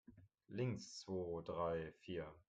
Links, 0.49 0.85
zwo, 1.01 1.41
drei, 1.43 1.91
vier! 1.99 2.25